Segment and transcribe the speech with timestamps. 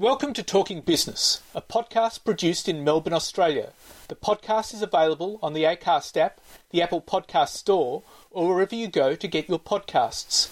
[0.00, 3.74] Welcome to Talking Business, a podcast produced in Melbourne, Australia.
[4.08, 6.40] The podcast is available on the Acast app,
[6.70, 10.48] the Apple Podcast Store, or wherever you go to get your podcasts.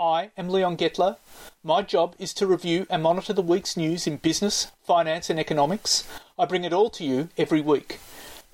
[0.00, 1.16] I am Leon Gettler.
[1.62, 6.04] My job is to review and monitor the week's news in business, finance, and economics.
[6.36, 8.00] I bring it all to you every week.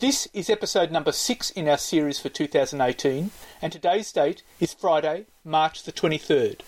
[0.01, 3.31] This is episode number six in our series for 2018,
[3.63, 6.61] and today's date is Friday, March the 23rd.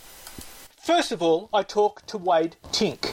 [0.78, 3.12] First of all, I talk to Wade Tink.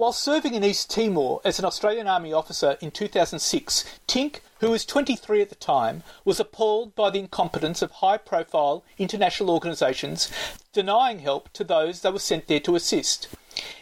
[0.00, 4.86] While serving in East Timor as an Australian Army officer in 2006, Tink, who was
[4.86, 10.32] 23 at the time, was appalled by the incompetence of high profile international organisations
[10.72, 13.28] denying help to those they were sent there to assist.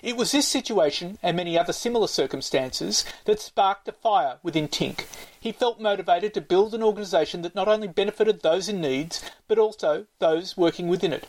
[0.03, 5.05] It was this situation and many other similar circumstances that sparked a fire within Tink.
[5.41, 9.59] He felt motivated to build an organisation that not only benefited those in needs, but
[9.59, 11.29] also those working within it.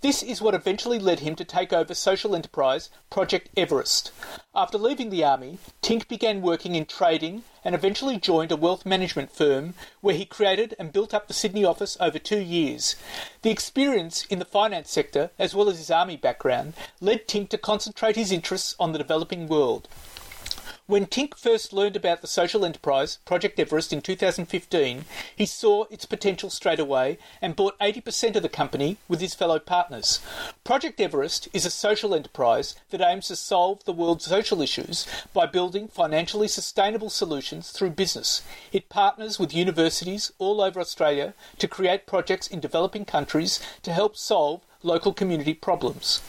[0.00, 4.10] This is what eventually led him to take over social enterprise Project Everest.
[4.54, 9.30] After leaving the army, Tink began working in trading and eventually joined a wealth management
[9.30, 12.96] firm where he created and built up the Sydney office over two years.
[13.42, 17.58] The experience in the finance sector, as well as his army background, led Tink to
[17.58, 19.88] concentrate his interests on the developing world.
[20.86, 26.04] When Tink first learned about the social enterprise, Project Everest, in 2015, he saw its
[26.04, 30.20] potential straight away and bought 80% of the company with his fellow partners.
[30.62, 35.46] Project Everest is a social enterprise that aims to solve the world's social issues by
[35.46, 38.42] building financially sustainable solutions through business.
[38.70, 44.18] It partners with universities all over Australia to create projects in developing countries to help
[44.18, 46.20] solve local community problems.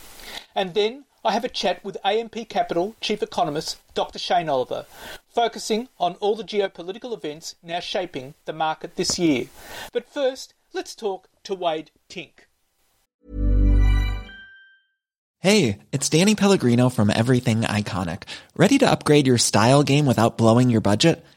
[0.55, 4.19] And then I have a chat with AMP Capital Chief Economist Dr.
[4.19, 4.85] Shane Oliver,
[5.27, 9.47] focusing on all the geopolitical events now shaping the market this year.
[9.91, 12.45] But first, let's talk to Wade Tink.
[15.39, 18.23] Hey, it's Danny Pellegrino from Everything Iconic.
[18.55, 21.25] Ready to upgrade your style game without blowing your budget?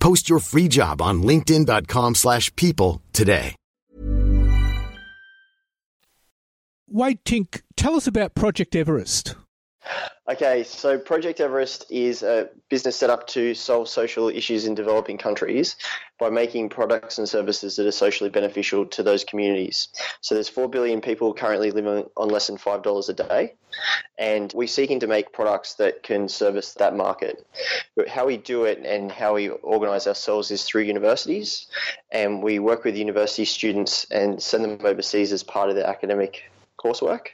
[0.00, 3.54] Post your free job on linkedin.com slash people today.
[6.90, 9.34] Wade Tink, tell us about Project Everest.
[10.30, 15.16] Okay, so Project Everest is a business set up to solve social issues in developing
[15.16, 15.76] countries
[16.18, 19.88] by making products and services that are socially beneficial to those communities.
[20.20, 23.54] So there's 4 billion people currently living on less than $5 a day,
[24.18, 27.46] and we're seeking to make products that can service that market.
[27.96, 31.68] But how we do it and how we organize ourselves is through universities,
[32.12, 36.50] and we work with university students and send them overseas as part of their academic
[36.82, 37.28] coursework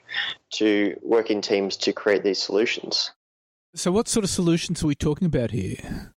[0.54, 3.10] to work in teams to create these solutions.
[3.74, 6.12] So, what sort of solutions are we talking about here?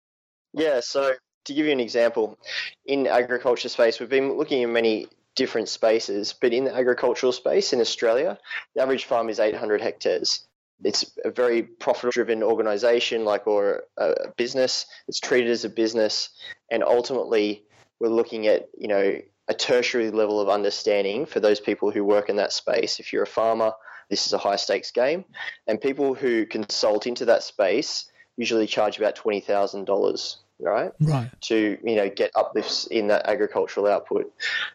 [0.52, 1.14] Yeah, so
[1.46, 2.38] to give you an example,
[2.84, 7.72] in agriculture space, we've been looking at many different spaces, but in the agricultural space
[7.72, 8.38] in Australia,
[8.74, 10.46] the average farm is 800 hectares.
[10.82, 14.86] It's a very profit driven organization, like or a business.
[15.08, 16.30] It's treated as a business,
[16.70, 17.64] and ultimately,
[17.98, 22.28] we're looking at you know a tertiary level of understanding for those people who work
[22.28, 22.98] in that space.
[22.98, 23.72] If you're a farmer,
[24.10, 25.24] this is a high stakes game.
[25.66, 30.92] And people who consult into that space usually charge about twenty thousand dollars right?
[31.00, 31.30] Right.
[31.42, 34.32] To you know get uplifts in that agricultural output.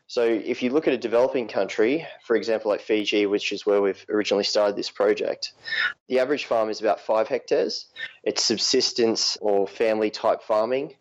[0.07, 3.81] So if you look at a developing country, for example, like Fiji, which is where
[3.81, 5.53] we've originally started this project,
[6.09, 7.87] the average farm is about five hectares.
[8.23, 10.95] It's subsistence or family type farming.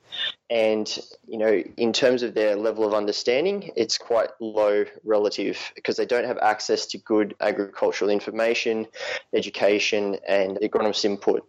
[0.49, 5.97] And, you know, in terms of their level of understanding, it's quite low relative because
[5.97, 8.87] they don't have access to good agricultural information,
[9.35, 11.49] education, and agronomist input.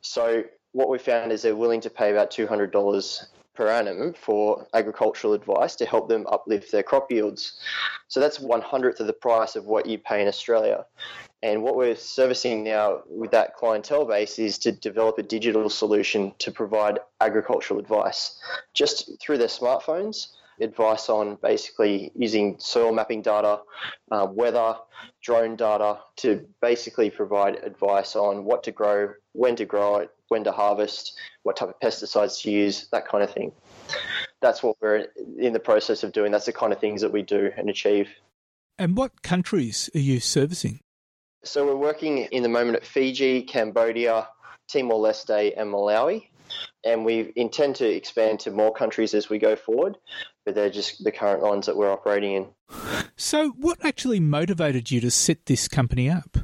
[0.00, 0.44] So
[0.78, 5.74] what we found is they're willing to pay about $200 per annum for agricultural advice
[5.74, 7.58] to help them uplift their crop yields.
[8.06, 10.86] So that's one hundredth of the price of what you pay in Australia.
[11.42, 16.32] And what we're servicing now with that clientele base is to develop a digital solution
[16.38, 18.38] to provide agricultural advice
[18.72, 20.28] just through their smartphones.
[20.60, 23.60] Advice on basically using soil mapping data,
[24.10, 24.76] uh, weather,
[25.22, 30.44] drone data to basically provide advice on what to grow, when to grow it, when
[30.44, 33.52] to harvest, what type of pesticides to use, that kind of thing.
[34.40, 35.06] That's what we're
[35.38, 36.32] in the process of doing.
[36.32, 38.08] That's the kind of things that we do and achieve.
[38.78, 40.80] And what countries are you servicing?
[41.44, 44.28] So we're working in the moment at Fiji, Cambodia,
[44.68, 46.28] Timor Leste, and Malawi.
[46.84, 49.96] And we intend to expand to more countries as we go forward,
[50.44, 52.46] but they're just the current ones that we're operating in.
[53.16, 56.36] So, what actually motivated you to set this company up?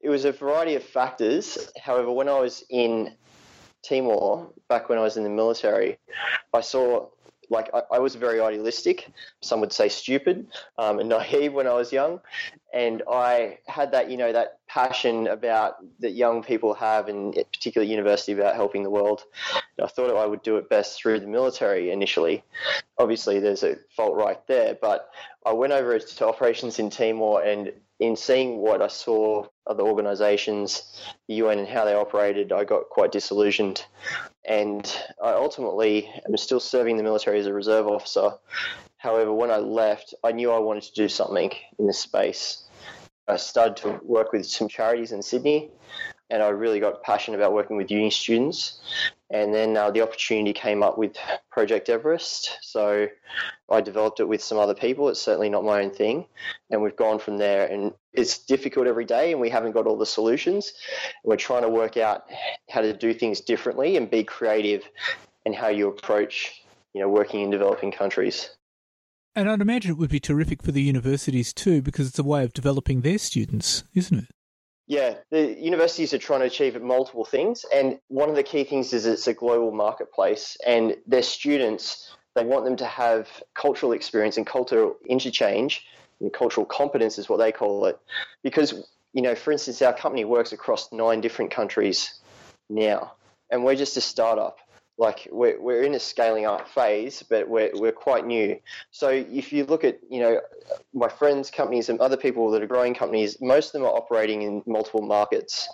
[0.00, 1.70] It was a variety of factors.
[1.82, 3.14] However, when I was in
[3.82, 5.98] Timor, back when I was in the military,
[6.52, 7.08] I saw
[7.50, 9.10] like I, I, was very idealistic.
[9.42, 10.46] Some would say stupid
[10.78, 12.20] um, and naive when I was young,
[12.74, 17.86] and I had that you know that passion about that young people have, in particular
[17.86, 19.22] university, about helping the world.
[19.80, 22.42] I thought I would do it best through the military initially.
[22.98, 25.08] Obviously, there's a fault right there, but
[25.46, 31.00] I went over to operations in Timor and in seeing what I saw other organisations,
[31.28, 33.84] the UN, and how they operated, I got quite disillusioned.
[34.44, 34.84] And
[35.22, 38.32] I ultimately am still serving the military as a reserve officer.
[38.96, 42.63] However, when I left, I knew I wanted to do something in this space.
[43.26, 45.70] I started to work with some charities in Sydney,
[46.30, 48.80] and I really got passionate about working with uni students.
[49.30, 51.16] And then uh, the opportunity came up with
[51.50, 52.58] Project Everest.
[52.62, 53.08] So
[53.70, 55.08] I developed it with some other people.
[55.08, 56.26] It's certainly not my own thing.
[56.70, 57.66] And we've gone from there.
[57.66, 60.72] And it's difficult every day, and we haven't got all the solutions.
[61.24, 62.24] We're trying to work out
[62.68, 64.82] how to do things differently and be creative
[65.46, 68.50] and how you approach you know, working in developing countries.
[69.36, 72.44] And I'd imagine it would be terrific for the universities too, because it's a way
[72.44, 74.30] of developing their students, isn't it?
[74.86, 78.92] Yeah, the universities are trying to achieve multiple things, and one of the key things
[78.92, 84.36] is it's a global marketplace, and their students they want them to have cultural experience
[84.36, 85.86] and cultural interchange,
[86.20, 87.98] and cultural competence is what they call it,
[88.42, 88.74] because
[89.14, 92.20] you know, for instance, our company works across nine different countries
[92.68, 93.14] now,
[93.50, 94.58] and we're just a startup
[94.96, 98.58] like we're, we're in a scaling up phase, but we're, we're quite new.
[98.90, 100.40] So if you look at, you know,
[100.92, 104.42] my friends' companies and other people that are growing companies, most of them are operating
[104.42, 105.68] in multiple markets.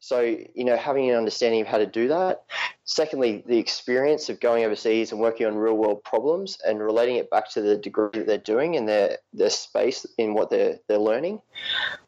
[0.00, 2.42] So, you know, having an understanding of how to do that.
[2.84, 7.30] Secondly, the experience of going overseas and working on real world problems and relating it
[7.30, 10.98] back to the degree that they're doing and their, their space in what they're, they're
[10.98, 11.40] learning.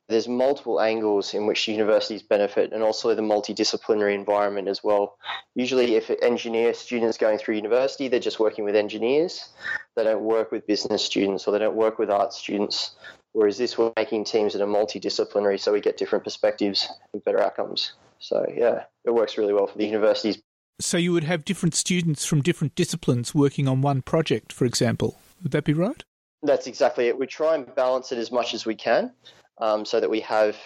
[0.08, 5.18] There's multiple angles in which universities benefit and also the multidisciplinary environment as well.
[5.54, 9.50] Usually, if engineer students going through university, they're just working with engineers.
[9.96, 12.96] They don't work with business students or they don't work with art students.
[13.32, 17.40] Whereas this, we're making teams that are multidisciplinary, so we get different perspectives and better
[17.40, 17.92] outcomes.
[18.18, 20.40] So yeah, it works really well for the universities.
[20.80, 25.18] So you would have different students from different disciplines working on one project, for example.
[25.42, 26.02] Would that be right?
[26.42, 27.18] That's exactly it.
[27.18, 29.12] We try and balance it as much as we can,
[29.60, 30.56] um, so that we have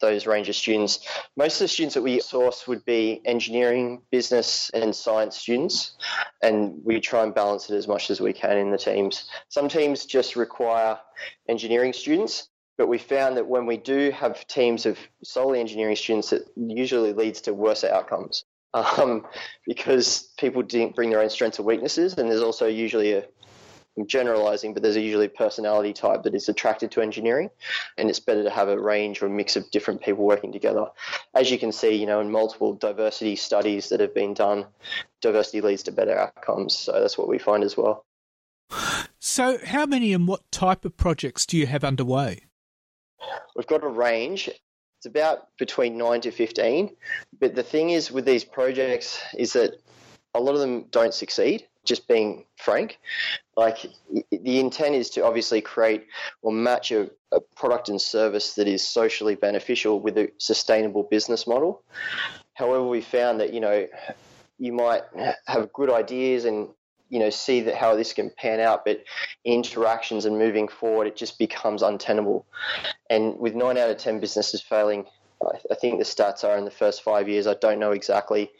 [0.00, 1.06] those range of students.
[1.36, 5.92] Most of the students that we source would be engineering, business, and science students,
[6.42, 9.28] and we try and balance it as much as we can in the teams.
[9.48, 10.98] Some teams just require
[11.48, 16.32] engineering students, but we found that when we do have teams of solely engineering students,
[16.32, 18.44] it usually leads to worse outcomes.
[18.72, 19.26] Um,
[19.66, 23.24] because people didn't bring their own strengths and weaknesses, and there's also usually a
[23.96, 27.50] I'm generalizing, but there's usually a personality type that is attracted to engineering,
[27.98, 30.86] and it's better to have a range or a mix of different people working together.
[31.34, 34.66] As you can see, you know, in multiple diversity studies that have been done,
[35.20, 36.78] diversity leads to better outcomes.
[36.78, 38.04] So that's what we find as well.
[39.18, 42.46] So, how many and what type of projects do you have underway?
[43.56, 44.48] We've got a range.
[44.98, 46.94] It's about between 9 to 15.
[47.38, 49.74] But the thing is with these projects is that
[50.34, 52.98] a lot of them don't succeed just being frank.
[53.56, 53.86] Like
[54.30, 56.06] the intent is to obviously create
[56.42, 61.46] or match a, a, product and service that is socially beneficial with a sustainable business
[61.46, 61.82] model.
[62.54, 63.86] However, we found that, you know,
[64.58, 65.02] you might
[65.46, 66.68] have good ideas and
[67.08, 69.02] you know see that how this can pan out but
[69.44, 72.46] interactions and moving forward it just becomes untenable
[73.08, 75.04] and with nine out of ten businesses failing
[75.70, 77.46] I think the stats are in the first five years.
[77.46, 78.50] I don't know exactly.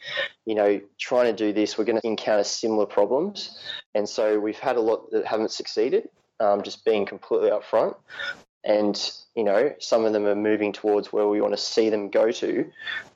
[0.45, 3.59] You know, trying to do this, we're going to encounter similar problems,
[3.93, 6.09] and so we've had a lot that haven't succeeded.
[6.39, 7.95] Um, just being completely upfront,
[8.63, 12.09] and you know, some of them are moving towards where we want to see them
[12.09, 12.69] go to,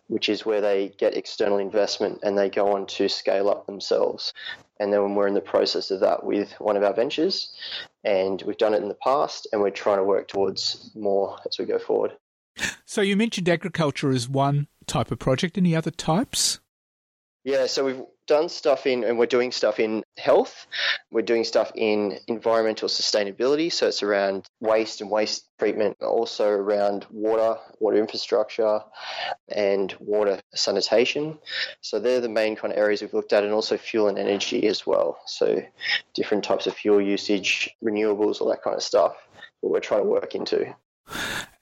[0.07, 4.33] which is where they get external investment and they go on to scale up themselves.
[4.79, 7.53] And then we're in the process of that with one of our ventures,
[8.03, 11.57] and we've done it in the past, and we're trying to work towards more as
[11.57, 12.11] we go forward.
[12.85, 15.57] So you mentioned agriculture as one type of project.
[15.57, 16.59] Any other types?
[17.43, 20.65] Yeah, so we've done stuff in, and we're doing stuff in health.
[21.11, 23.71] We're doing stuff in environmental sustainability.
[23.71, 28.79] So it's around waste and waste treatment, also around water, water infrastructure,
[29.47, 31.37] and water sanitation.
[31.81, 34.65] So they're the main kind of areas we've looked at, and also fuel and energy
[34.65, 35.19] as well.
[35.27, 35.61] So
[36.15, 39.15] different types of fuel usage, renewables, all that kind of stuff.
[39.61, 40.73] that we're trying to work into.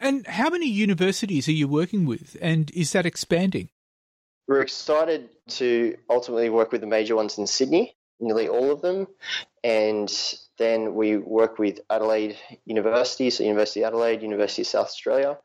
[0.04, 3.70] And how many universities are you working with, and is that expanding?
[4.50, 9.08] We're excited to ultimately work with the major ones in Sydney, nearly all of them,
[9.64, 10.14] and
[10.58, 15.38] then we work with Adelaide University, so University of Adelaide, University of South Australia,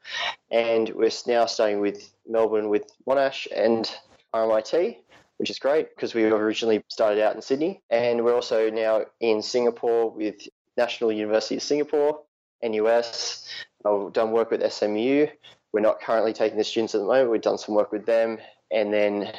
[0.50, 3.88] and we're now starting with Melbourne with Monash and
[4.34, 4.96] RMIT,
[5.36, 9.40] which is great because we originally started out in Sydney, and we're also now in
[9.40, 12.22] Singapore with National University of Singapore,
[12.62, 13.48] NUS,
[13.84, 15.26] I've done work with SMU.
[15.72, 17.30] We're not currently taking the students at the moment.
[17.30, 18.38] We've done some work with them.
[18.70, 19.32] And then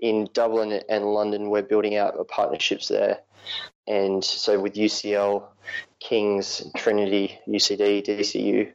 [0.00, 3.20] in Dublin and London, we're building out partnerships there.
[3.86, 5.44] And so with UCL,
[6.00, 8.72] King's, Trinity, UCD, DCU.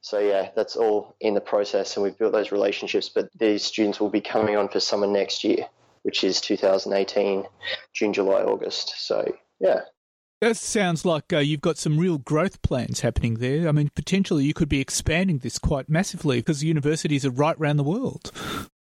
[0.00, 3.08] So yeah, that's all in the process, and we've built those relationships.
[3.08, 5.66] But these students will be coming on for summer next year,
[6.02, 7.44] which is 2018,
[7.92, 8.94] June, July, August.
[8.96, 9.82] So yeah,
[10.40, 13.68] that sounds like uh, you've got some real growth plans happening there.
[13.68, 17.76] I mean, potentially you could be expanding this quite massively because universities are right around
[17.76, 18.32] the world.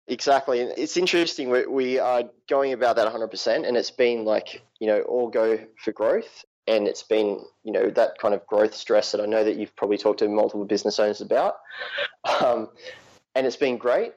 [0.06, 0.60] Exactly.
[0.60, 1.50] And It's interesting.
[1.50, 5.92] We, are going about that 100%, and it's been like, you know, all go for
[5.92, 6.44] growth.
[6.66, 9.74] And it's been, you know, that kind of growth stress that I know that you've
[9.76, 11.54] probably talked to multiple business owners about.
[12.44, 12.68] Um,
[13.34, 14.12] and it's been great.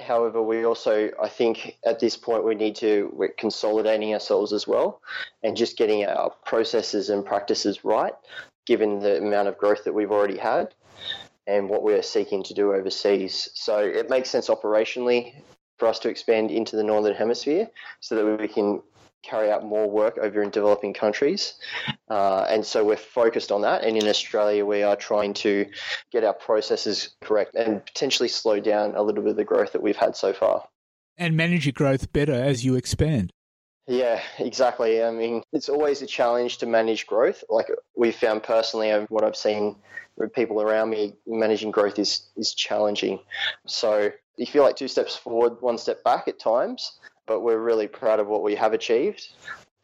[0.00, 4.66] However, we also, I think, at this point, we need to we're consolidating ourselves as
[4.66, 5.00] well,
[5.42, 8.14] and just getting our processes and practices right,
[8.64, 10.72] given the amount of growth that we've already had,
[11.46, 13.48] and what we're seeking to do overseas.
[13.54, 15.34] So it makes sense operationally
[15.78, 17.68] for us to expand into the northern hemisphere,
[18.00, 18.80] so that we can
[19.22, 21.54] carry out more work over in developing countries.
[22.08, 23.84] Uh, and so we're focused on that.
[23.84, 25.66] And in Australia, we are trying to
[26.10, 29.82] get our processes correct and potentially slow down a little bit of the growth that
[29.82, 30.64] we've had so far.
[31.16, 33.32] And manage your growth better as you expand.
[33.88, 35.02] Yeah, exactly.
[35.02, 37.42] I mean, it's always a challenge to manage growth.
[37.48, 39.76] Like we've found personally, and what I've seen
[40.16, 43.20] with people around me, managing growth is, is challenging.
[43.66, 46.98] So you feel like two steps forward, one step back at times
[47.28, 49.28] but we're really proud of what we have achieved.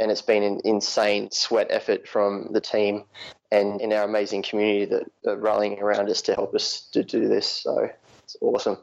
[0.00, 3.04] And it's been an insane sweat effort from the team
[3.52, 7.28] and in our amazing community that are rallying around us to help us to do
[7.28, 7.46] this.
[7.46, 7.90] So
[8.24, 8.78] it's awesome.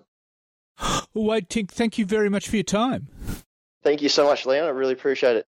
[1.13, 3.09] Well, Wade Tink, thank you very much for your time.
[3.83, 4.65] Thank you so much, Leon.
[4.65, 5.45] I really appreciate it.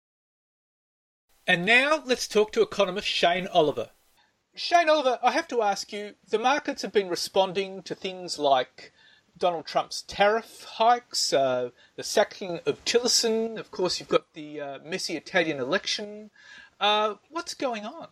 [1.47, 3.89] And now let's talk to economist Shane Oliver.
[4.55, 8.91] Shane Oliver, I have to ask you the markets have been responding to things like
[9.37, 13.57] Donald Trump's tariff hikes, uh, the sacking of Tillerson.
[13.57, 16.29] Of course, you've got the uh, messy Italian election.
[16.79, 18.07] Uh, what's going on?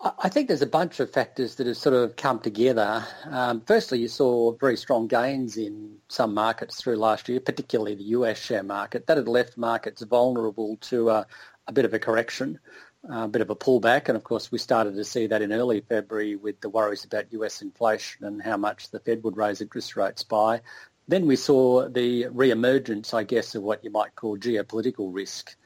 [0.00, 3.04] I think there's a bunch of factors that have sort of come together.
[3.24, 8.04] Um, firstly, you saw very strong gains in some markets through last year, particularly the
[8.04, 9.08] US share market.
[9.08, 11.26] That had left markets vulnerable to a,
[11.66, 12.60] a bit of a correction
[13.08, 14.08] a bit of a pullback.
[14.08, 17.32] And of course, we started to see that in early February with the worries about
[17.32, 20.60] US inflation and how much the Fed would raise interest rates by.
[21.08, 25.56] Then we saw the re-emergence, I guess, of what you might call geopolitical risk,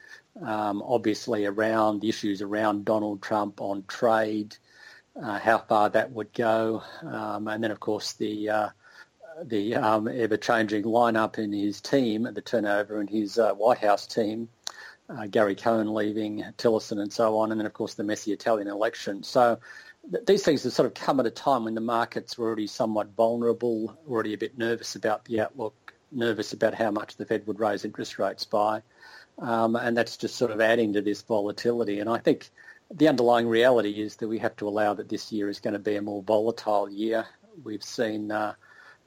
[0.41, 4.55] um, obviously around the issues around Donald Trump on trade,
[5.21, 8.69] uh, how far that would go, um, and then of course the uh,
[9.43, 14.47] the um, ever-changing lineup in his team, the turnover in his uh, White House team,
[15.09, 18.67] uh, Gary Cohn leaving, Tillerson and so on, and then of course the messy Italian
[18.67, 19.23] election.
[19.23, 19.59] So
[20.11, 22.67] th- these things have sort of come at a time when the markets were already
[22.67, 27.45] somewhat vulnerable, already a bit nervous about the outlook, nervous about how much the Fed
[27.47, 28.81] would raise interest rates by.
[29.39, 31.99] Um, and that's just sort of adding to this volatility.
[31.99, 32.49] And I think
[32.93, 35.79] the underlying reality is that we have to allow that this year is going to
[35.79, 37.25] be a more volatile year.
[37.63, 38.53] We've seen uh,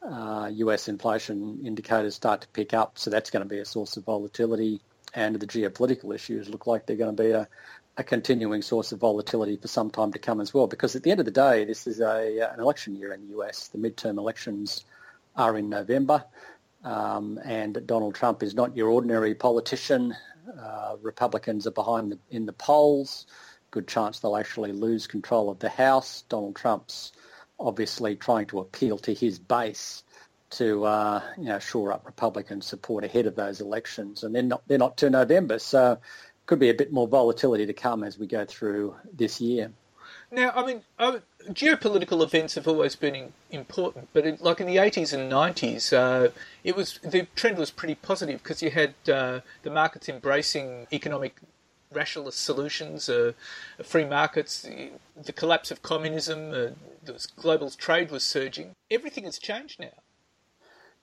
[0.03, 3.97] uh, US inflation indicators start to pick up, so that's going to be a source
[3.97, 4.81] of volatility.
[5.17, 7.49] And the geopolitical issues look like they're going to be a,
[7.97, 10.67] a continuing source of volatility for some time to come as well.
[10.67, 13.27] Because at the end of the day, this is a, uh, an election year in
[13.27, 13.69] the US.
[13.69, 14.85] The midterm elections
[15.35, 16.23] are in November.
[16.85, 20.15] Um, and Donald Trump is not your ordinary politician.
[20.61, 23.27] Uh, Republicans are behind the, in the polls.
[23.71, 26.25] Good chance they'll actually lose control of the House.
[26.29, 27.13] Donald Trump's
[27.59, 30.03] obviously trying to appeal to his base
[30.59, 34.63] to uh, you know shore up Republican support ahead of those elections, and they're not
[34.67, 35.99] they're not to November, so
[36.47, 39.71] could be a bit more volatility to come as we go through this year.
[40.31, 41.19] Now, I mean, uh,
[41.51, 46.31] geopolitical events have always been important, but in, like in the 80s and 90s, uh,
[46.65, 51.37] it was the trend was pretty positive because you had uh, the markets embracing economic
[51.93, 53.33] rationalist solutions, uh,
[53.85, 54.91] free markets, the,
[55.25, 58.73] the, collapse of communism, uh, global trade was surging.
[58.91, 59.93] Everything has changed now.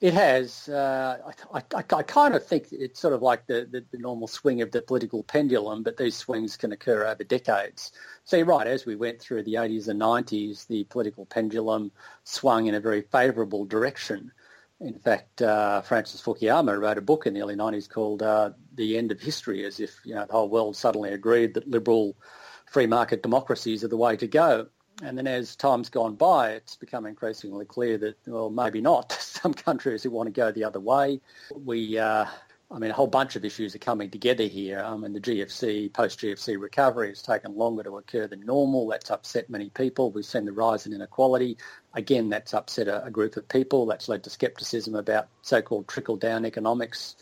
[0.03, 0.67] It has.
[0.67, 4.27] Uh, I, I, I, kind of think it's sort of like the, the, the, normal
[4.27, 7.93] swing of the political pendulum, but these swings can occur over decades.
[8.25, 11.89] So you're right, as we went through the 80s and 90s, the political pendulum
[12.25, 14.33] swung in a very favourable direction.
[14.81, 18.97] In fact, uh, Francis Fukuyama wrote a book in the early 90s called uh, The
[18.97, 22.17] End of History, as if you know, the whole world suddenly agreed that liberal
[22.65, 24.67] free market democracies are the way to go.
[25.01, 29.11] And then as time's gone by, it's become increasingly clear that, well, maybe not.
[29.19, 31.19] Some countries who want to go the other way.
[31.51, 32.25] We, uh,
[32.69, 34.79] I mean, a whole bunch of issues are coming together here.
[34.79, 38.87] I mean, the GFC, post-GFC recovery has taken longer to occur than normal.
[38.87, 40.11] That's upset many people.
[40.11, 41.57] We've seen the rise in inequality.
[41.93, 43.85] Again, that's upset a, a group of people.
[43.85, 47.15] That's led to scepticism about so-called trickle-down economics.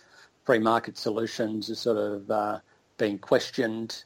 [0.45, 2.59] Free market solutions are sort of uh,
[2.97, 4.03] being questioned.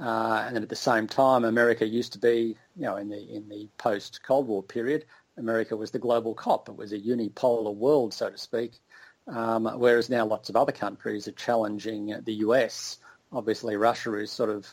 [0.00, 3.34] Uh, and then at the same time, America used to be, you know, in the
[3.34, 5.04] in the post Cold War period,
[5.38, 6.68] America was the global cop.
[6.68, 8.80] It was a unipolar world, so to speak.
[9.26, 12.98] Um, whereas now lots of other countries are challenging the US.
[13.32, 14.66] Obviously, Russia is sort of,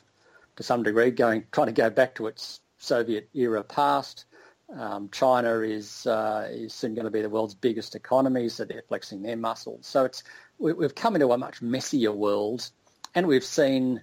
[0.58, 4.26] to some degree, going trying to go back to its Soviet era past.
[4.76, 8.84] Um, China is uh, is soon going to be the world's biggest economy, so they're
[8.88, 9.88] flexing their muscles.
[9.88, 10.24] So it's
[10.60, 12.69] we, we've come into a much messier world,
[13.15, 14.02] and we've seen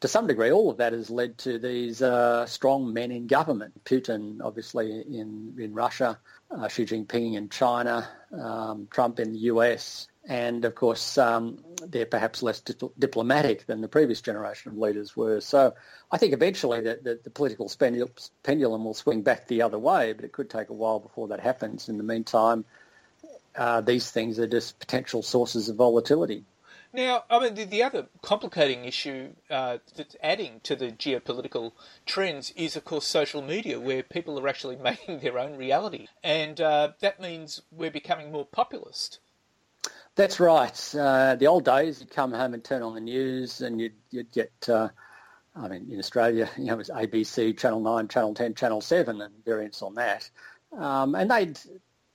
[0.00, 3.84] to some degree, all of that has led to these uh, strong men in government.
[3.84, 6.18] Putin, obviously, in, in Russia,
[6.50, 12.06] uh, Xi Jinping in China, um, Trump in the US, and of course, um, they're
[12.06, 15.40] perhaps less di- diplomatic than the previous generation of leaders were.
[15.40, 15.74] So
[16.12, 17.70] I think eventually the, the, the political
[18.42, 21.40] pendulum will swing back the other way, but it could take a while before that
[21.40, 21.88] happens.
[21.88, 22.64] In the meantime,
[23.56, 26.44] uh, these things are just potential sources of volatility.
[26.98, 31.70] Now, I mean, the, the other complicating issue uh, that's adding to the geopolitical
[32.06, 36.08] trends is, of course, social media, where people are actually making their own reality.
[36.24, 39.20] And uh, that means we're becoming more populist.
[40.16, 40.76] That's right.
[40.92, 44.32] Uh, the old days, you'd come home and turn on the news and you'd, you'd
[44.32, 44.88] get, uh,
[45.54, 49.20] I mean, in Australia, you know, it was ABC, Channel 9, Channel 10, Channel 7
[49.20, 50.28] and variants on that.
[50.76, 51.60] Um, and they'd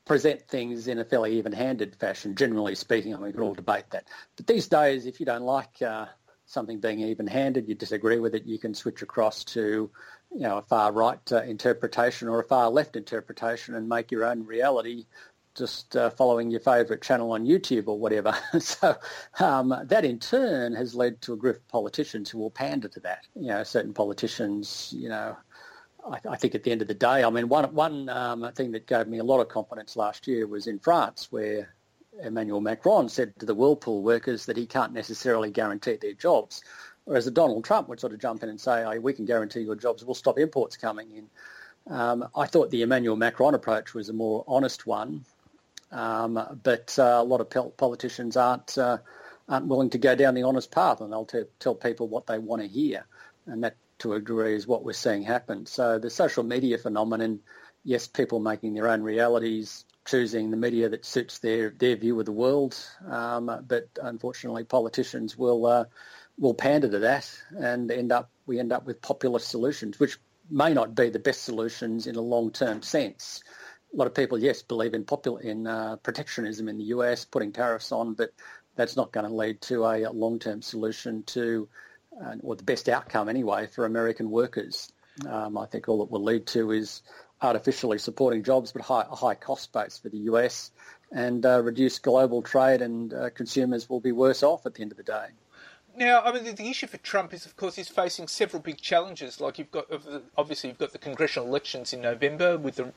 [0.06, 3.13] present things in a fairly even-handed fashion, generally speaking.
[3.13, 4.08] I mean, we can all debate that.
[4.36, 6.08] But these days, if you don't like uh,
[6.46, 9.89] something being even-handed, you disagree with it, you can switch across to,
[10.32, 15.06] you know, a far-right uh, interpretation or a far-left interpretation and make your own reality
[15.56, 18.36] just uh, following your favourite channel on YouTube or whatever.
[18.60, 18.96] so
[19.39, 23.00] um, that in turn has led to a group of politicians who will pander to
[23.02, 23.26] that.
[23.36, 25.38] You know, certain politicians, you know,
[26.10, 28.72] I, I, think at the end of the day, I mean, one one um, thing
[28.72, 31.74] that gave me a lot of confidence last year was in France, where
[32.22, 36.63] Emmanuel Macron said to the Whirlpool workers that he can't necessarily guarantee their jobs,
[37.06, 39.76] whereas Donald Trump would sort of jump in and say, oh, "We can guarantee your
[39.76, 40.04] jobs.
[40.04, 41.30] We'll stop imports coming in."
[41.94, 45.26] Um, I thought the Emmanuel Macron approach was a more honest one,
[45.92, 48.98] um, but uh, a lot of politicians aren't uh,
[49.50, 52.39] aren't willing to go down the honest path, and they'll t- tell people what they
[52.39, 53.06] want to hear,
[53.46, 55.66] and that to a degree is what we're seeing happen.
[55.66, 57.39] So the social media phenomenon,
[57.84, 62.26] yes, people making their own realities, choosing the media that suits their, their view of
[62.26, 62.78] the world,
[63.10, 65.86] um, but unfortunately politicians will uh,
[66.38, 70.18] will pander to that and end up we end up with populist solutions, which
[70.50, 73.42] may not be the best solutions in a long-term sense.
[73.94, 77.54] A lot of people, yes, believe in popular in uh, protectionism in the US, putting
[77.54, 78.32] tariffs on, but
[78.76, 81.70] that's not going to lead to a long-term solution to
[82.43, 84.91] or the best outcome anyway for American workers.
[85.28, 87.02] Um, I think all it will lead to is
[87.41, 90.71] artificially supporting jobs, but high, a high cost base for the US
[91.12, 94.91] and uh, reduce global trade and uh, consumers will be worse off at the end
[94.91, 95.28] of the day.
[95.95, 98.77] Now, I mean, the, the, issue for Trump is, of course, he's facing several big
[98.82, 99.39] challenges.
[99.39, 99.86] Like you've got,
[100.38, 102.91] obviously, you've got the congressional elections in November with the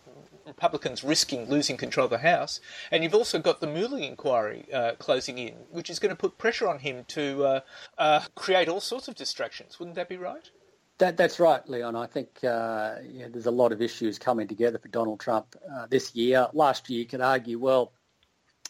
[0.46, 4.92] Republicans risking losing control of the House, and you've also got the Mueller inquiry uh,
[4.98, 7.61] closing in, which is going to put pressure on him to uh,
[7.98, 9.78] uh, create all sorts of distractions.
[9.78, 10.50] Wouldn't that be right?
[10.98, 11.94] That, that's right, Leon.
[11.94, 15.87] I think uh, yeah, there's a lot of issues coming together for Donald Trump uh,
[15.90, 16.48] this year.
[16.54, 17.92] Last year, you could argue, well,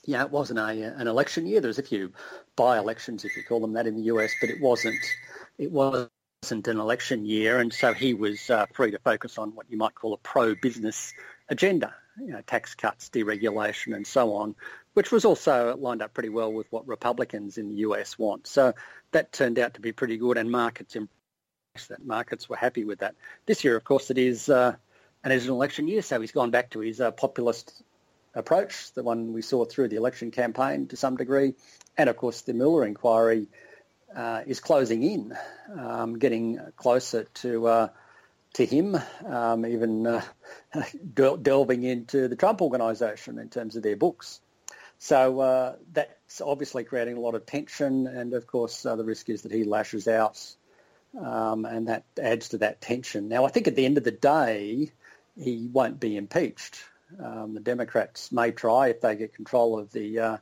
[0.06, 1.60] yeah, it wasn't a, an election year.
[1.60, 2.12] There's a few
[2.54, 4.98] by-elections, if you call them that, in the US, but it wasn't.
[5.58, 6.10] It wasn't
[6.68, 9.94] an election year, and so he was uh, free to focus on what you might
[9.94, 11.14] call a pro-business
[11.48, 14.54] agenda, you know, tax cuts, deregulation, and so on,
[14.94, 18.46] which was also lined up pretty well with what Republicans in the US want.
[18.46, 18.74] So
[19.12, 20.94] that turned out to be pretty good, and markets
[21.88, 23.14] that markets were happy with that.
[23.46, 24.76] This year, of course, it is uh,
[25.24, 27.82] and an election year, so he's gone back to his uh, populist
[28.36, 31.54] approach, the one we saw through the election campaign to some degree,
[31.96, 33.48] and of course the Mueller inquiry
[34.14, 35.36] uh, is closing in,
[35.76, 37.88] um, getting closer to uh,
[38.54, 38.96] to him,
[39.26, 40.22] um, even uh,
[41.42, 44.40] delving into the Trump organisation in terms of their books.
[44.98, 49.28] So uh, that's obviously creating a lot of tension, and of course uh, the risk
[49.28, 50.38] is that he lashes out
[51.18, 53.28] um, and that adds to that tension.
[53.28, 54.92] Now, I think at the end of the day,
[55.38, 56.78] he won't be impeached.
[57.22, 60.36] Um, the Democrats may try if they get control of the uh,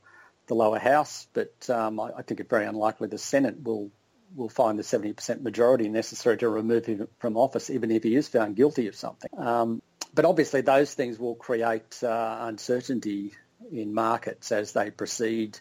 [0.46, 3.90] the lower house, but um, I, I, think it's very unlikely the Senate will
[4.34, 8.26] will find the 70% majority necessary to remove him from office, even if he is
[8.26, 9.30] found guilty of something.
[9.36, 9.80] Um,
[10.12, 13.32] but obviously, those things will create uh, uncertainty
[13.72, 15.58] in markets as they proceed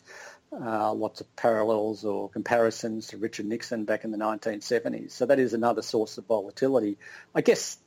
[0.51, 5.11] uh, lots of parallels or comparisons to Richard Nixon back in the 1970s.
[5.11, 6.97] So that is another source of volatility.
[7.33, 7.77] I guess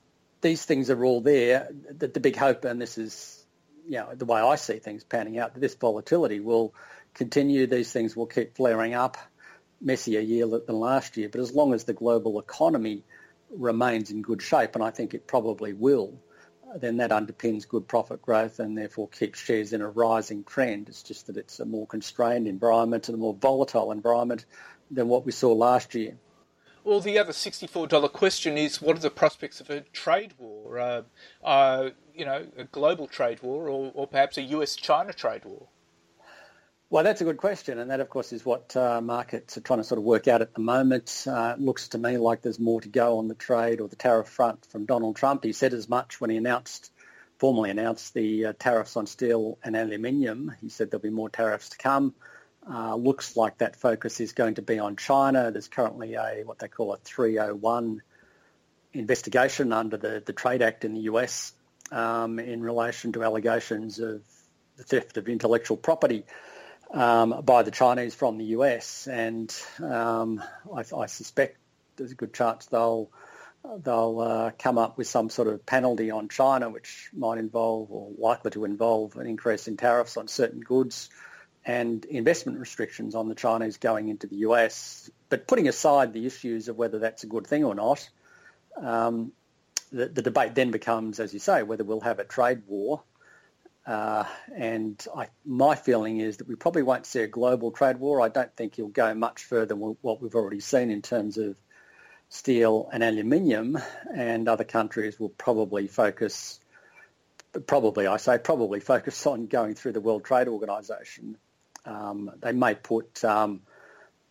[0.47, 1.69] these things are all there.
[1.91, 3.45] The, the big hope, and this is
[3.89, 6.75] you know, the way I see things panning out, this volatility will
[7.15, 7.67] continue.
[7.67, 9.17] These things will keep flaring up.
[9.79, 13.05] Messier year than last year, but as long as the global economy
[13.51, 16.19] remains in good shape, and I think it probably will,
[16.77, 20.89] then that underpins good profit growth and therefore keeps shares in a rising trend.
[20.89, 24.47] It's just that it's a more constrained environment and a more volatile environment
[24.91, 26.17] than what we saw last year.
[26.87, 30.79] Well, the other $64 question is what are the prospects of a trade war?
[30.79, 31.03] Uh,
[31.42, 35.66] uh, you know, a global trade war or, or perhaps a US-China trade war?
[36.88, 39.81] Well, that's a good question, and that, of course, is what uh, markets are trying
[39.81, 41.25] to sort of work out at the moment.
[41.27, 43.96] Uh, it looks to me like there's more to go on the trade or the
[43.96, 45.42] tariff front from Donald Trump.
[45.42, 46.92] He said as much when he announced,
[47.38, 50.55] formally announced the uh, tariffs on steel and aluminium.
[50.61, 52.14] He said there'll be more tariffs to come.
[52.69, 55.53] Uh, looks like that focus is going to be on China.
[55.53, 58.03] There's currently a what they call a 301
[58.93, 61.53] investigation under the, the Trade Act in the US
[61.93, 64.23] um, in relation to allegations of
[64.77, 66.25] the theft of intellectual property
[66.93, 70.43] um, by the Chinese from the US, and um,
[70.75, 71.59] I, I, suspect
[71.97, 73.11] there's a good chance they'll
[73.83, 78.13] they'll uh, come up with some sort of penalty on China, which might involve or
[78.19, 81.11] likely to involve an increase in tariffs on certain goods
[81.67, 85.11] and investment restrictions on the Chinese going into the US.
[85.29, 88.09] But putting aside the issues of whether that's a good thing or not,
[88.77, 89.33] um,
[89.91, 93.03] the, the debate then becomes, as you say, whether we'll have a trade war
[93.87, 94.25] uh,
[94.55, 98.21] and I, my feeling is that we probably won't see a global trade war.
[98.21, 101.57] I don't think he'll go much further than what we've already seen in terms of
[102.29, 103.79] steel and aluminium,
[104.13, 106.59] and other countries will probably focus,
[107.69, 111.37] probably I say probably focus on going through the World Trade Organization.
[111.87, 113.62] Um, they may put um,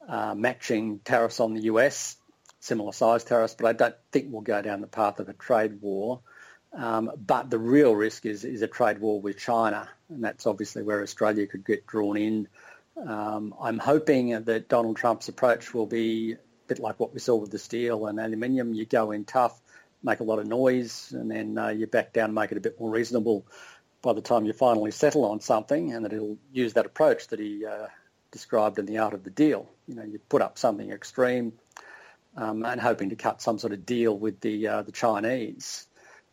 [0.07, 2.17] uh, matching tariffs on the US,
[2.59, 5.81] similar size tariffs, but I don't think we'll go down the path of a trade
[5.81, 6.21] war.
[6.73, 10.83] Um, but the real risk is, is a trade war with China, and that's obviously
[10.83, 12.47] where Australia could get drawn in.
[12.97, 16.37] Um, I'm hoping that Donald Trump's approach will be a
[16.67, 18.73] bit like what we saw with the steel and aluminium.
[18.73, 19.57] You go in tough,
[20.03, 22.79] make a lot of noise, and then uh, you back down, make it a bit
[22.79, 23.45] more reasonable
[24.05, 27.39] by the time you finally settle on something, and that he'll use that approach that
[27.39, 27.87] he uh,
[28.31, 29.67] described in the art of the deal.
[29.87, 31.53] You know, you put up something extreme
[32.37, 35.87] um, and hoping to cut some sort of deal with the uh, the Chinese.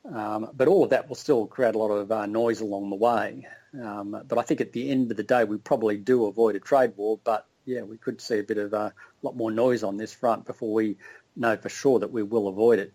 [0.04, 2.96] Um, but all of that will still create a lot of uh, noise along the
[2.96, 3.46] way.
[3.82, 6.60] Um, but I think at the end of the day, we probably do avoid a
[6.60, 7.18] trade war.
[7.24, 10.44] But yeah, we could see a bit of a lot more noise on this front
[10.44, 10.98] before we
[11.36, 12.92] know for sure that we will avoid it.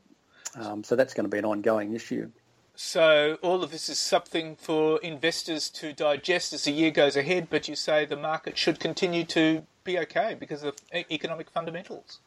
[0.53, 2.29] Um, so that's going to be an ongoing issue.
[2.79, 7.47] So all of this is something for investors to digest as the year goes ahead.
[7.49, 12.19] But you say the market should continue to be okay because of economic fundamentals.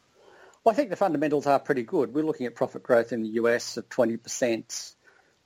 [0.64, 2.12] Well, I think the fundamentals are pretty good.
[2.12, 4.94] We're looking at profit growth in the US of 20%,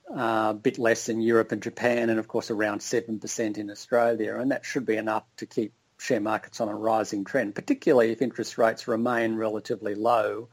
[0.09, 4.39] uh, a bit less in Europe and Japan, and of course around 7% in Australia.
[4.39, 8.23] And that should be enough to keep share markets on a rising trend, particularly if
[8.23, 10.49] interest rates remain relatively low.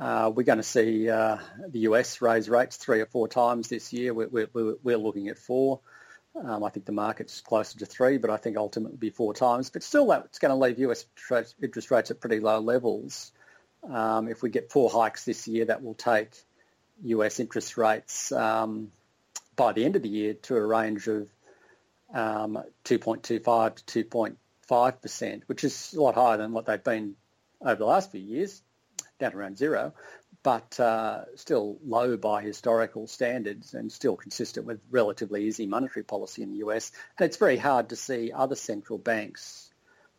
[0.00, 3.92] Uh, we're going to see uh, the US raise rates three or four times this
[3.92, 4.12] year.
[4.12, 5.80] We're, we're, we're looking at four.
[6.34, 9.70] Um, I think the market's closer to three, but I think ultimately be four times.
[9.70, 11.06] But still, that's going to leave US
[11.62, 13.30] interest rates at pretty low levels.
[13.88, 16.34] Um, if we get four hikes this year, that will take
[17.04, 18.90] US interest rates um,
[19.54, 21.28] by the end of the year to a range of
[22.12, 27.14] um, 2.25 to 2.5%, which is a lot higher than what they've been
[27.60, 28.62] over the last few years,
[29.18, 29.92] down around zero
[30.44, 36.42] but uh, still low by historical standards and still consistent with relatively easy monetary policy
[36.42, 36.92] in the US.
[37.18, 39.70] And it's very hard to see other central banks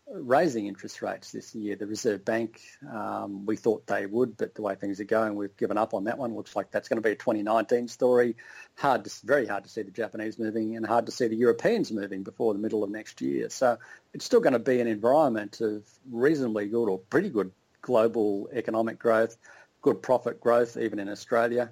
[0.08, 1.76] raising interest rates this year.
[1.76, 2.60] The Reserve Bank,
[2.92, 6.06] um, we thought they would, but the way things are going, we've given up on
[6.06, 6.36] that one.
[6.36, 8.36] Looks like that's going to be a 2019 story.
[8.78, 11.92] Hard, to, very hard to see the Japanese moving, and hard to see the Europeans
[11.92, 13.50] moving before the middle of next year.
[13.50, 13.78] So
[14.14, 17.52] it's still going to be an environment of reasonably good or pretty good
[17.86, 19.38] global economic growth
[19.86, 21.70] good profit growth even in Australia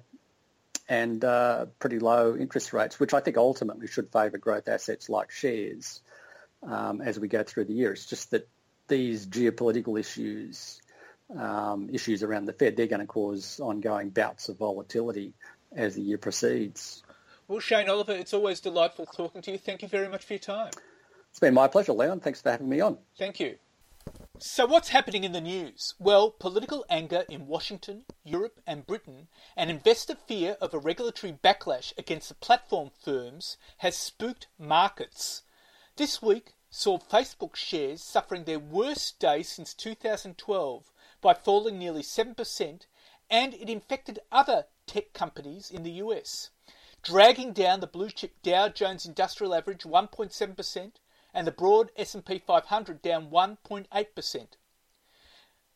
[0.88, 5.32] and uh, pretty low interest rates, which I think ultimately should favour growth assets like
[5.32, 6.00] shares
[6.62, 7.92] um, as we go through the year.
[7.92, 8.48] It's just that
[8.86, 10.80] these geopolitical issues,
[11.36, 15.32] um, issues around the Fed, they're going to cause ongoing bouts of volatility
[15.74, 17.02] as the year proceeds.
[17.48, 19.58] Well, Shane Oliver, it's always delightful talking to you.
[19.58, 20.70] Thank you very much for your time.
[21.30, 22.20] It's been my pleasure, Leon.
[22.20, 22.98] Thanks for having me on.
[23.18, 23.56] Thank you.
[24.40, 25.94] So, what's happening in the news?
[26.00, 31.96] Well, political anger in Washington, Europe, and Britain, and investor fear of a regulatory backlash
[31.96, 35.42] against the platform firms has spooked markets.
[35.94, 42.86] This week saw Facebook shares suffering their worst day since 2012 by falling nearly 7%,
[43.30, 46.50] and it infected other tech companies in the US,
[47.02, 50.92] dragging down the blue chip Dow Jones Industrial Average 1.7%
[51.34, 54.46] and the broad S&P 500 down 1.8%.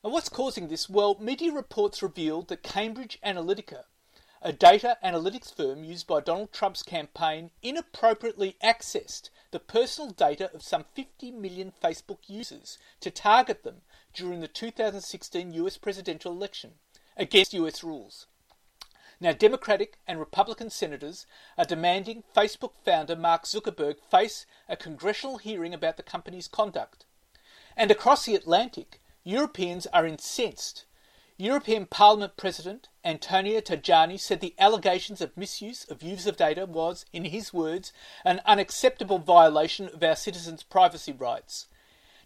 [0.05, 0.88] And what's causing this?
[0.88, 3.83] Well, media reports revealed that Cambridge Analytica,
[4.40, 10.62] a data analytics firm used by Donald Trump's campaign, inappropriately accessed the personal data of
[10.62, 13.83] some 50 million Facebook users to target them
[14.14, 16.75] during the 2016 US presidential election
[17.16, 18.27] against US rules.
[19.20, 21.26] Now, Democratic and Republican senators
[21.57, 27.04] are demanding Facebook founder Mark Zuckerberg face a congressional hearing about the company's conduct.
[27.76, 30.85] And across the Atlantic, Europeans are incensed.
[31.37, 37.26] European Parliament President Antonio Tajani said the allegations of misuse of user data was, in
[37.26, 37.92] his words,
[38.24, 41.66] an unacceptable violation of our citizens' privacy rights.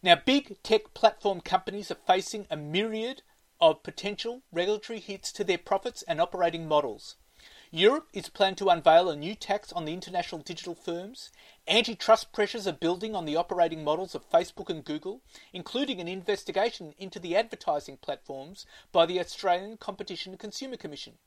[0.02, 3.22] Now, big tech platform companies are facing a myriad
[3.62, 7.14] of potential regulatory hits to their profits and operating models.
[7.70, 11.30] Europe is planned to unveil a new tax on the international digital firms.
[11.68, 15.22] Antitrust pressures are building on the operating models of Facebook and Google,
[15.52, 21.18] including an investigation into the advertising platforms by the Australian Competition and Consumer Commission.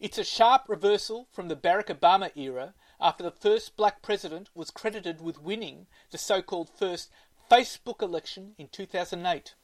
[0.00, 4.70] It's a sharp reversal from the Barack Obama era after the first black president was
[4.70, 7.10] credited with winning the so called first
[7.50, 9.54] Facebook election in 2008.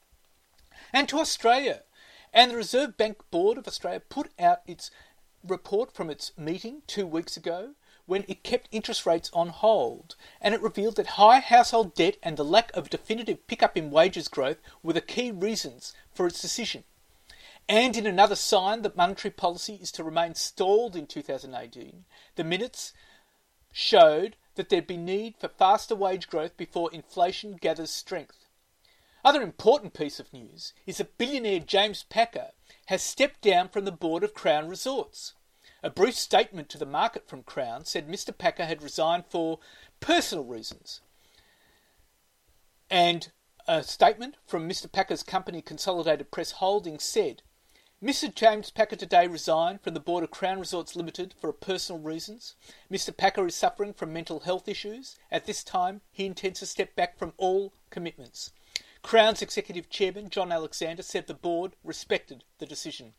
[0.91, 1.83] And to Australia,
[2.33, 4.89] and the Reserve Bank Board of Australia put out its
[5.43, 10.53] report from its meeting two weeks ago when it kept interest rates on hold, and
[10.53, 14.57] it revealed that high household debt and the lack of definitive pickup in wages growth
[14.81, 16.83] were the key reasons for its decision.
[17.69, 22.03] And in another sign that monetary policy is to remain stalled in 2018,
[22.35, 22.93] the minutes
[23.71, 28.42] showed that there'd be need for faster wage growth before inflation gathers strength.
[29.25, 32.51] Other important piece of news is that billionaire James Packer
[32.87, 35.33] has stepped down from the board of Crown Resorts.
[35.81, 38.37] A brief statement to the market from Crown said Mr.
[38.37, 39.59] Packer had resigned for
[40.01, 40.99] personal reasons.
[42.89, 43.31] And
[43.65, 44.91] a statement from Mr.
[44.91, 47.43] Packer's company Consolidated Press Holdings said,
[48.03, 48.33] Mr.
[48.33, 52.55] James Packer today resigned from the board of Crown Resorts Limited for personal reasons.
[52.91, 53.15] Mr.
[53.15, 55.17] Packer is suffering from mental health issues.
[55.31, 58.51] At this time, he intends to step back from all commitments.
[59.03, 63.13] Crown's executive chairman, John Alexander, said the board respected the decision.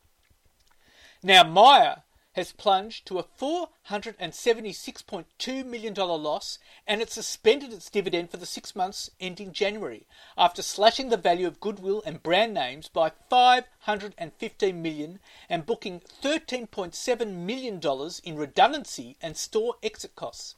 [1.22, 8.36] Now, Myer has plunged to a $476.2 million loss and it suspended its dividend for
[8.38, 13.12] the six months ending January after slashing the value of goodwill and brand names by
[13.30, 17.80] 515 million and booking $13.7 million
[18.24, 20.56] in redundancy and store exit costs.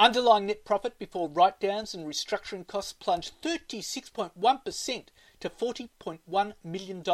[0.00, 5.04] Underlying net profit before write downs and restructuring costs plunged 36.1%
[5.40, 7.04] to $40.1 million.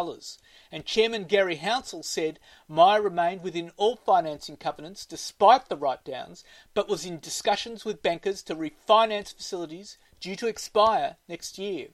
[0.71, 6.45] And Chairman Garry Hounsell said Myer remained within all financing covenants despite the write downs,
[6.75, 11.89] but was in discussions with bankers to refinance facilities due to expire next year.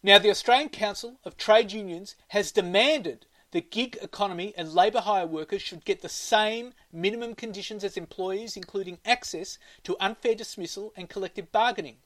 [0.00, 5.26] Now, the Australian Council of Trade Unions has demanded that gig economy and labour hire
[5.26, 11.08] workers should get the same minimum conditions as employees, including access to unfair dismissal and
[11.08, 11.96] collective bargaining.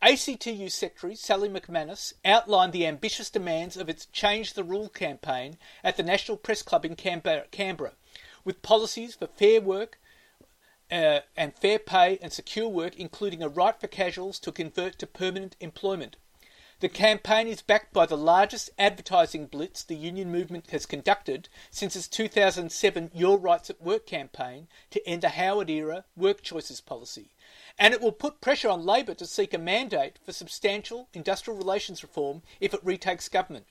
[0.00, 5.96] ACTU Secretary Sally McManus outlined the ambitious demands of its Change the Rule campaign at
[5.96, 7.92] the National Press Club in Canberra,
[8.44, 9.98] with policies for fair work
[10.90, 15.06] uh, and fair pay and secure work, including a right for casuals to convert to
[15.06, 16.16] permanent employment.
[16.80, 21.96] The campaign is backed by the largest advertising blitz the union movement has conducted since
[21.96, 27.30] its 2007 Your Rights at Work campaign to end the Howard era work choices policy.
[27.80, 32.04] And it will put pressure on Labor to seek a mandate for substantial industrial relations
[32.04, 33.66] reform if it retakes government.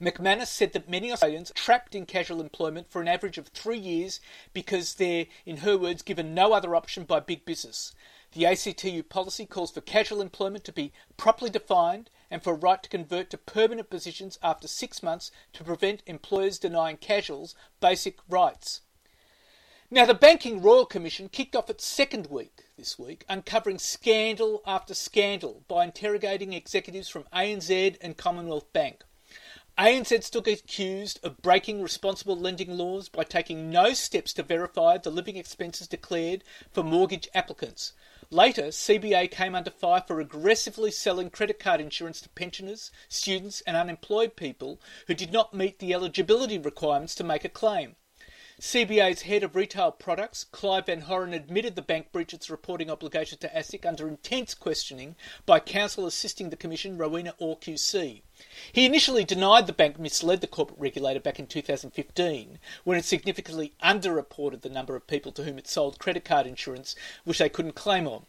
[0.00, 3.76] McManus said that many Australians are trapped in casual employment for an average of three
[3.76, 4.20] years
[4.52, 7.92] because they're, in her words, given no other option by big business.
[8.34, 12.82] The ACTU policy calls for casual employment to be properly defined and for a right
[12.82, 18.80] to convert to permanent positions after six months to prevent employers denying casuals basic rights.
[19.88, 24.94] Now, the Banking Royal Commission kicked off its second week this week, uncovering scandal after
[24.94, 29.04] scandal by interrogating executives from ANZ and Commonwealth Bank.
[29.76, 35.10] ANZ stood accused of breaking responsible lending laws by taking no steps to verify the
[35.10, 37.92] living expenses declared for mortgage applicants,
[38.30, 43.76] Later, CBA came under fire for aggressively selling credit card insurance to pensioners, students, and
[43.76, 47.96] unemployed people who did not meet the eligibility requirements to make a claim.
[48.64, 53.36] CBA's head of retail products, Clive Van Horen, admitted the bank breached its reporting obligation
[53.40, 58.22] to ASIC under intense questioning by counsel assisting the Commission, Rowena Orr QC.
[58.72, 63.74] He initially denied the bank misled the corporate regulator back in 2015 when it significantly
[63.82, 67.74] underreported the number of people to whom it sold credit card insurance which they couldn't
[67.74, 68.24] claim on.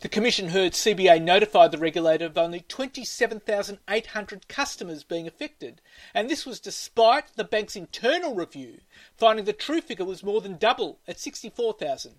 [0.00, 5.80] The Commission heard CBA notified the regulator of only 27,800 customers being affected,
[6.12, 8.80] and this was despite the bank's internal review
[9.16, 12.16] finding the true figure was more than double at 64,000.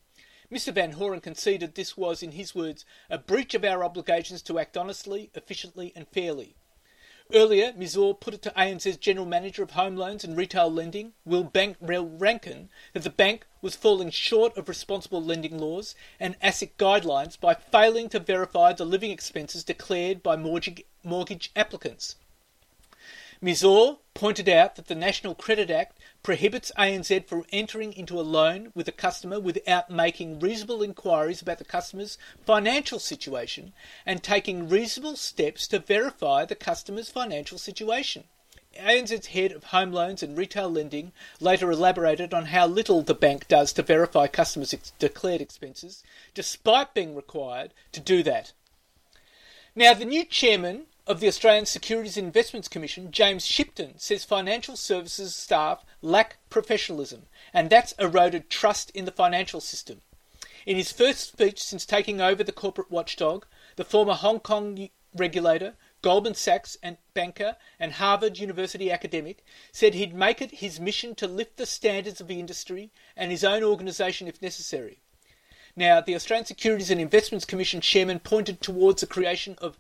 [0.49, 4.57] Mr Van Horen conceded this was, in his words, a breach of our obligations to
[4.57, 6.55] act honestly, efficiently and fairly.
[7.33, 7.73] Earlier.
[7.97, 12.69] Orr put it to ANZ's General Manager of Home Loans and Retail Lending, William Rankin,
[12.93, 18.09] that the bank was falling short of responsible lending laws and ASIC guidelines by failing
[18.09, 22.15] to verify the living expenses declared by mortgage applicants.
[23.63, 28.71] Orr pointed out that the National Credit Act prohibits ANZ from entering into a loan
[28.73, 33.73] with a customer without making reasonable inquiries about the customer's financial situation
[34.07, 38.23] and taking reasonable steps to verify the customer's financial situation.
[38.75, 43.47] ANZ's head of home loans and retail lending later elaborated on how little the bank
[43.47, 48.51] does to verify customers' ex- declared expenses, despite being required to do that.
[49.75, 54.75] Now, the new chairman of the Australian Securities and Investments Commission, James Shipton, says financial
[54.75, 60.01] services staff lack professionalism, and that's eroded trust in the financial system.
[60.65, 65.75] In his first speech since taking over the corporate watchdog, the former Hong Kong regulator,
[66.01, 71.27] Goldman Sachs and banker, and Harvard University academic, said he'd make it his mission to
[71.27, 75.01] lift the standards of the industry and his own organisation if necessary.
[75.75, 79.77] Now, the Australian Securities and Investments Commission chairman pointed towards the creation of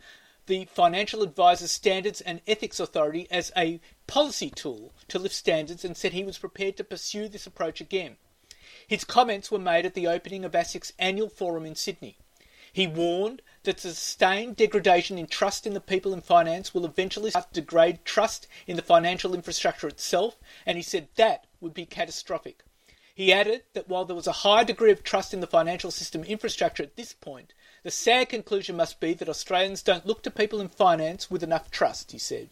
[0.47, 5.97] the Financial Advisors Standards and Ethics Authority as a policy tool to lift standards and
[5.97, 8.17] said he was prepared to pursue this approach again.
[8.87, 12.17] His comments were made at the opening of ASIC's annual forum in Sydney.
[12.71, 17.53] He warned that sustained degradation in trust in the people in finance will eventually start
[17.53, 22.63] to degrade trust in the financial infrastructure itself, and he said that would be catastrophic.
[23.15, 26.25] He added that while there was a high degree of trust in the financial system
[26.25, 27.53] infrastructure at this point,
[27.85, 31.69] the sad conclusion must be that Australians don't look to people in finance with enough
[31.69, 32.49] trust, he said.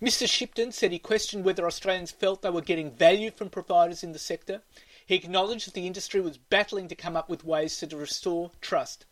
[0.00, 0.30] Mr.
[0.30, 4.18] Shipton said he questioned whether Australians felt they were getting value from providers in the
[4.20, 4.62] sector.
[5.04, 9.06] He acknowledged that the industry was battling to come up with ways to restore trust.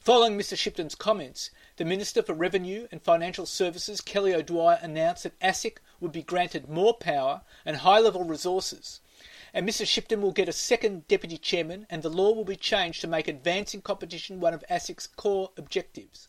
[0.00, 0.56] Following Mr.
[0.56, 6.12] Shipton's comments, the Minister for Revenue and Financial Services, Kelly O'Dwyer, announced that ASIC would
[6.12, 9.00] be granted more power and high level resources
[9.52, 13.00] and Mr Shipton will get a second deputy chairman, and the law will be changed
[13.00, 16.28] to make advancing competition one of ASIC's core objectives.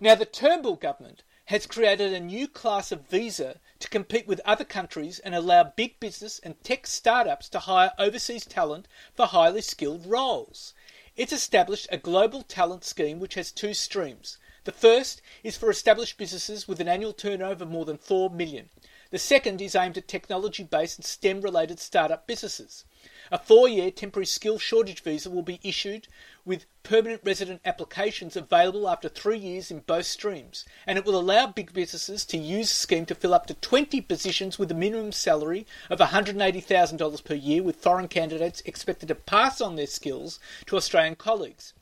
[0.00, 4.64] Now, the Turnbull government has created a new class of visa to compete with other
[4.64, 10.06] countries and allow big business and tech startups to hire overseas talent for highly skilled
[10.06, 10.72] roles.
[11.16, 14.38] It's established a global talent scheme which has two streams.
[14.64, 18.70] The first is for established businesses with an annual turnover of more than 4 million.
[19.12, 22.86] The second is aimed at technology based and STEM related startup businesses.
[23.30, 26.08] A four year temporary skill shortage visa will be issued
[26.46, 31.46] with permanent resident applications available after three years in both streams, and it will allow
[31.46, 35.12] big businesses to use the scheme to fill up to 20 positions with a minimum
[35.12, 40.76] salary of $180,000 per year, with foreign candidates expected to pass on their skills to
[40.78, 41.74] Australian colleagues.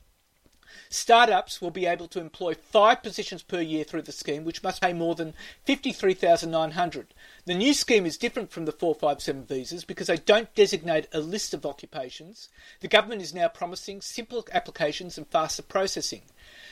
[0.93, 4.81] Startups will be able to employ five positions per year through the scheme, which must
[4.81, 5.33] pay more than
[5.65, 7.13] 53900
[7.45, 11.53] The new scheme is different from the 457 visas because they don't designate a list
[11.53, 12.49] of occupations.
[12.81, 16.23] The government is now promising simpler applications and faster processing.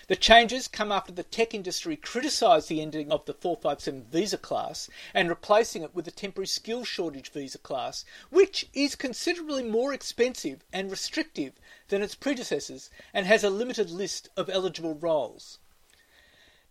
[0.09, 4.89] The changes come after the tech industry criticised the ending of the 457 visa class
[5.13, 10.63] and replacing it with a temporary skill shortage visa class, which is considerably more expensive
[10.73, 11.53] and restrictive
[11.89, 15.59] than its predecessors and has a limited list of eligible roles.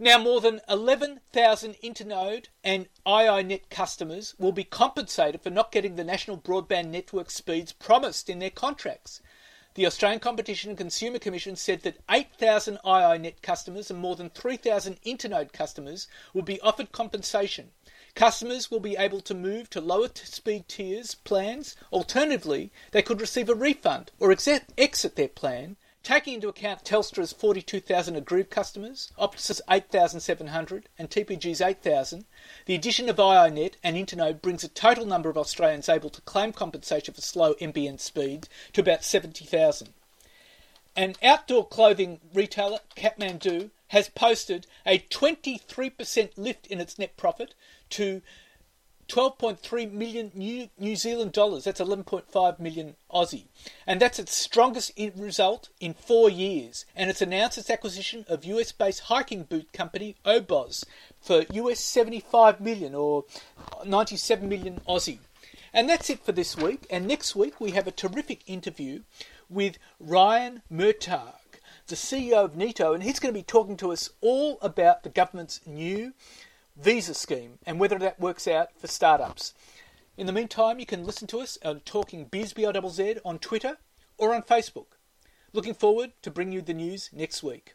[0.00, 6.02] Now, more than 11,000 Internode and iiNet customers will be compensated for not getting the
[6.02, 9.20] national broadband network speeds promised in their contracts.
[9.74, 15.00] The Australian Competition and Consumer Commission said that 8,000 iiNet customers and more than 3,000
[15.02, 17.70] Internode customers will be offered compensation.
[18.14, 21.76] Customers will be able to move to lower speed tiers plans.
[21.92, 28.16] Alternatively, they could receive a refund or exit their plan Taking into account Telstra's 42,000
[28.16, 32.24] aggrieved customers, Optus's 8,700 and TPG's 8,000,
[32.66, 36.52] the addition of iiNet and Internode brings the total number of Australians able to claim
[36.52, 39.92] compensation for slow NBN speeds to about 70,000.
[40.96, 47.54] An outdoor clothing retailer, Kathmandu, has posted a 23% lift in its net profit
[47.90, 48.22] to
[49.08, 51.64] 12.3 million New, New Zealand dollars.
[51.64, 53.46] That's 11.5 million Aussie.
[53.86, 56.84] And that's its strongest result in four years.
[56.94, 60.84] And it's announced its acquisition of US based hiking boot company Oboz
[61.20, 63.24] for US 75 million or
[63.84, 65.18] 97 million Aussie.
[65.72, 66.86] And that's it for this week.
[66.90, 69.02] And next week we have a terrific interview
[69.48, 71.34] with Ryan Murtagh,
[71.86, 75.08] the CEO of Neto, and he's going to be talking to us all about the
[75.08, 76.12] government's new
[76.78, 79.54] visa scheme and whether that works out for startups.
[80.16, 82.54] In the meantime, you can listen to us on Talking Biz
[83.24, 83.78] on Twitter
[84.16, 84.96] or on Facebook.
[85.52, 87.74] Looking forward to bring you the news next week.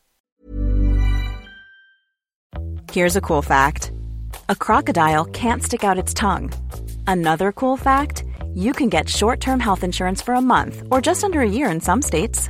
[2.91, 3.91] Here's a cool fact
[4.49, 6.51] a crocodile can't stick out its tongue.
[7.08, 8.24] Another cool fact
[8.54, 11.70] you can get short term health insurance for a month or just under a year
[11.70, 12.49] in some states.